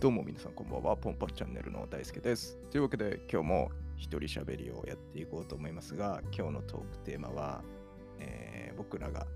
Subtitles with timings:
[0.00, 2.56] どうも皆さんこんばんは、ポンパンチャンネルの大輔です。
[2.70, 7.62] というわけで今日も一人喋りをやっていこうと思いますが、今日のトークテーマは、
[8.20, 9.26] えー僕らが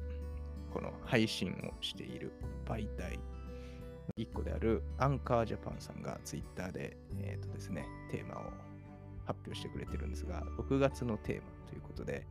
[0.72, 2.30] この配信をしている
[2.64, 3.18] 媒体
[4.16, 8.44] 1個であるアンカージャパンさんがツイッターで、えーとですね、テーマを
[9.26, 12.24] 発表してくれてるんですが、6月のテーマということで、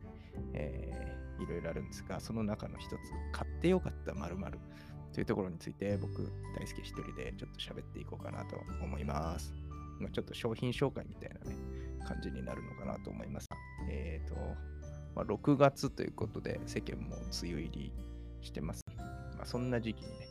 [0.54, 2.96] えーいろいろあるんですが、その中の一つ、
[3.32, 4.58] 買ってよかった〇〇
[5.12, 6.24] というところについて僕、
[6.56, 9.52] 大好き一人でちょっと喋っていこうかなと思います。
[10.00, 11.56] まあ、ちょっと商品紹介みたいなね、
[12.06, 13.48] 感じになるのかなと思います。
[13.90, 14.34] えっ、と、
[15.14, 17.92] まあ、6月ということで世間も梅雨入り
[18.40, 18.82] してます。
[18.96, 20.28] まあ、そんな時期にね、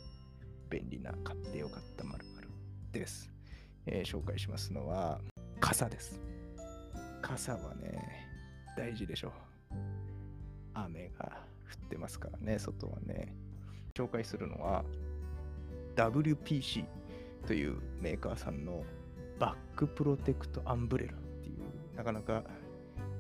[0.70, 2.50] 便利な買ってよかった〇〇
[2.92, 3.32] です、
[3.86, 5.20] えー紹介しますのは、
[5.60, 6.20] 傘です。
[7.22, 8.28] 傘はね、
[8.76, 9.32] 大事でしょう。
[10.74, 11.46] 雨が
[11.82, 13.34] 降ってますからね、外はね。
[13.94, 14.84] 紹介するのは
[15.96, 16.86] WPC
[17.48, 18.84] というメーカーさんの
[19.40, 22.44] バックプロテクトアンブレラっていうなかなか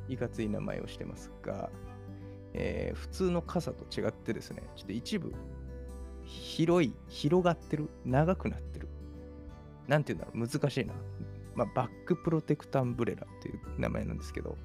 [0.07, 1.69] いかつい名前をしてますが、
[2.53, 5.33] えー普通の傘と違ってですね、ちょっと一部
[6.25, 8.87] 広い、広がってる、長くなってる。
[9.87, 10.93] なんていうんだろう、難しいな。
[11.55, 14.57] まあ、バックプロテクトアンブレラっていう名前なんですけど、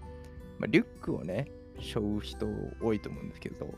[0.58, 2.46] まあ、リュックをね、背負う人
[2.80, 3.74] 多いと思うんですけど、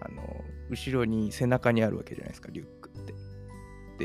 [0.00, 3.14] あの、後ろに背中にあるわけじゃないですか、リュックって。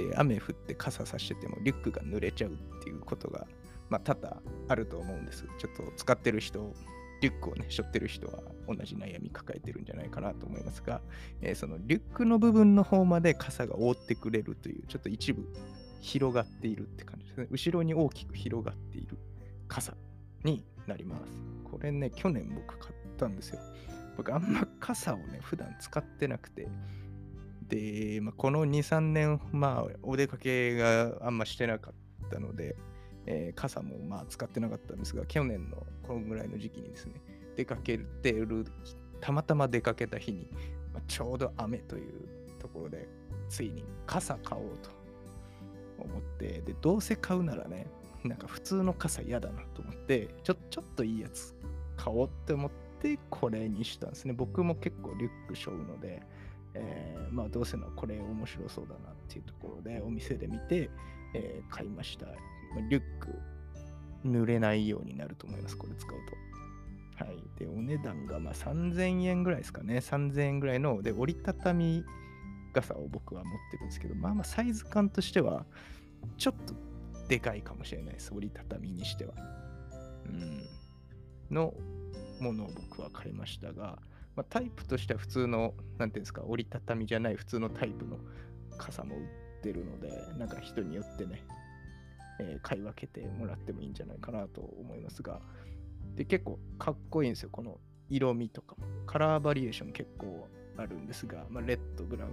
[0.09, 3.47] で、雨降って傘さしててもリュックが濡れちゃうっていうことが、
[3.89, 5.45] まあ、多々あると思うんです。
[5.57, 6.73] ちょっと使ってる人、
[7.21, 11.01] リュックをね、背負ってる人は同じ悩み抱えてるんじゃないかなと思いますが、
[11.41, 15.47] えーそのリュックの部分の方まで傘が覆ってくれるという、ちょっと一部
[16.01, 17.47] 広がっているって感じですね。
[17.49, 19.17] 後ろに大きく広がっている
[19.67, 19.95] 傘
[20.43, 21.31] になります。
[21.63, 23.59] これね、去年僕買ったんですよ。
[24.17, 26.67] 僕あんま傘をね、普段使ってなくて、
[27.67, 32.75] で、まあ、この2、3年、まあ、お出かけがあんましてなかったので、
[33.27, 37.21] えー傘もまあ使ってなかったんですが、去年のこのぐらいの時期にですね、
[37.55, 38.65] 出かけてる、
[39.19, 40.47] たまたま出かけた日に、
[40.93, 42.11] まあ、ちょうど雨という
[42.59, 43.07] ところで、
[43.49, 44.89] ついに傘買おうと
[45.97, 47.87] 思って、で、どうせ買うならね、
[48.23, 51.55] なんか普通の傘嫌だなと思って、ちょちょっといいやつ
[51.97, 54.33] 買おうって思って、でこれにしたんですね。
[54.33, 56.21] 僕も結構リュック背負うので、
[56.73, 60.89] えーまあどうせのこれ面白そうだなっていうところでお店で見て、
[61.33, 62.27] えー買いました。
[62.89, 63.33] リュック
[64.25, 66.09] 濡れないようになると思います、これ使う
[67.17, 67.23] と。
[67.23, 67.37] はい。
[67.57, 69.97] で、お値段がまあ3000円ぐらいですかね。
[69.97, 72.03] 3000円ぐらいの、で、折りたたみ
[72.73, 75.65] 傘を僕は持ってるんですけど、まあまあサイズ感としては、
[76.37, 76.73] ちょっと
[77.29, 78.33] でかいかもしれないです。
[78.33, 79.33] 折りたたみにしては。
[80.25, 80.63] うん。
[81.55, 81.73] の
[82.39, 83.99] ものを僕は買いましたが、
[84.35, 88.17] まあ、タイプとしては普通の、なんていうんですか、折りたたみじゃない普通のタイプの
[88.77, 89.23] 傘も売っ
[89.61, 91.43] てるので、なんか人によってね、
[92.39, 95.41] えー買い分けてもらってもいいんじゃないかなと思いますが、
[96.15, 97.79] で、結構かっこいいんですよ、この
[98.09, 98.85] 色味とかも。
[99.05, 100.47] カラーバリエーション結構
[100.77, 102.31] あるんですが、まあ、レッド、ブラウン、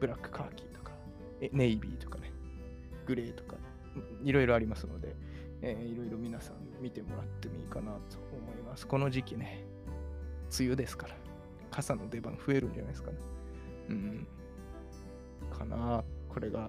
[0.00, 0.92] ブラックカーキとか、
[1.52, 2.32] ネイビーとかね、
[3.06, 3.56] グレーとか、
[4.22, 5.14] いろいろありますので、
[5.66, 8.86] えーいろいろ皆さん見てもらってもいいかなと思います。
[8.86, 9.64] この時期ね、
[10.58, 11.16] 梅雨ですから、
[11.70, 13.16] 傘の出番増えるんじゃないですかね。
[13.88, 14.26] うん。
[15.50, 16.68] かなこれが、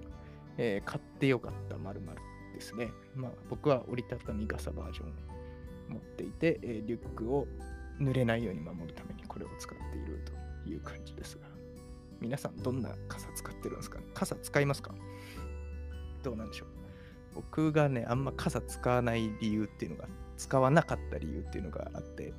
[0.57, 2.17] えー買ってよかった〇〇
[2.53, 2.89] ですね。
[3.15, 5.11] まあ僕は折りたたみ傘バージョンを
[5.89, 7.47] 持っていて、えーリュックを
[7.99, 10.23] 濡れないように守るためにこれを使っている
[10.63, 11.47] という感じですが、
[12.21, 13.99] 皆さんどんな傘使ってるんですか？
[14.13, 14.95] 傘使いますか？
[16.23, 16.67] どうなんでしょう？
[17.35, 20.07] 僕がね、あんま傘使わない理由っていうのが、
[20.37, 22.33] 使わなかった理由っていうのがあって、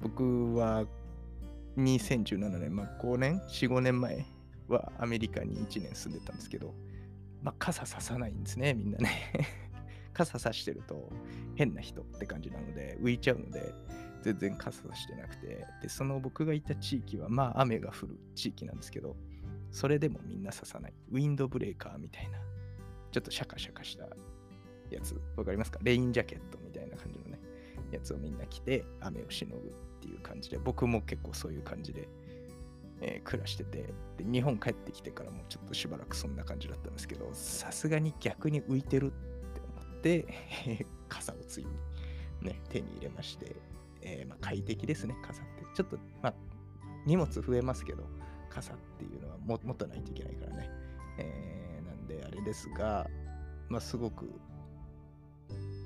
[0.00, 0.86] 僕は
[1.76, 4.26] 2017年、まあ5年、4、5年前
[4.68, 6.74] はアメリカに1年住んでたんですけど、
[7.42, 9.10] まあ傘ささないんですね、みんなね。
[10.12, 11.12] 傘さしてると
[11.54, 13.72] 変な人って感じなので、浮いちゃうので、
[14.22, 19.16] 全然傘さしてなくて、で、その僕がいた地域は、まあ雨が降る地域なんですけど、
[19.70, 20.94] それでもみんなささない。
[21.10, 22.38] ウィンドブレーカーみたいな、
[23.18, 24.04] ちょっとシャカシャカした
[24.90, 25.80] やつ、わかりますか？
[25.82, 27.40] レインジャケットみたいな感じのね、
[27.90, 32.08] やつをみんな着て雨をしのぐっていう感じで、僕も結構そういう感じで、
[33.00, 39.10] えー暮らしててで、日本帰ってきてからもちょっとしばらくそんな感じだったんですけど、さすがに逆に浮いてるっ
[39.54, 40.26] て思って、
[40.66, 41.70] え 傘をついに、
[42.42, 43.56] ね、手に入れまして、
[44.00, 45.64] えーまあ、快適ですね、傘って。
[45.74, 46.34] ちょっと、まあ、
[47.04, 48.04] 荷物増えますけど、
[48.48, 50.70] 傘っていうのはも持たないといけないからね。
[51.18, 51.57] えー
[52.08, 53.08] で、あれですが、
[53.68, 54.26] まあ、すごく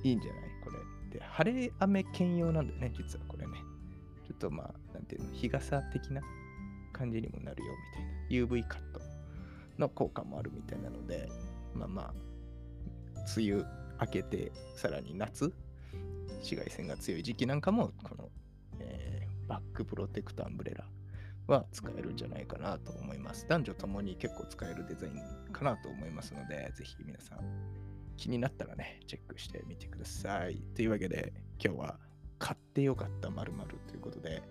[0.03, 0.43] いいんじゃない？
[0.65, 0.79] これ。
[1.19, 3.59] で、晴れ雨兼用なんだよね、実はこれね。
[4.27, 6.23] ちょっとまあ、なんていうの、日傘的な
[6.93, 8.47] 感じにもなるよみたいな。
[8.47, 9.01] UV カット
[9.79, 11.29] の効果もあるみたいなので、
[11.75, 12.15] まあまあ、
[13.37, 13.65] 梅雨
[14.01, 15.53] 明けて、さらに夏、
[16.39, 18.31] 紫外線が強い時期なんかも、この、
[18.79, 20.87] えーバックプロテクトアンブレラ
[21.47, 23.47] は使えるんじゃないかなと思います。
[23.49, 27.39] 男女ともに結構使えるデザインかなと思いますので、ぜひ皆さん
[28.17, 30.57] 気になったらね、チェックしてみてください。
[30.75, 31.99] というわけで、今日は
[32.39, 34.43] 買ってよかった〇〇ということで、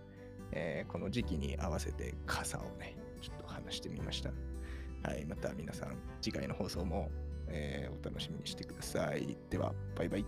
[0.51, 4.31] えーこの時期に合わせて傘をね、ちょっと話してみました。
[5.03, 7.09] はい、また皆さん、次回の放送も、
[7.47, 9.37] えーお楽しみにしてください。
[9.49, 10.25] では、バイバイ。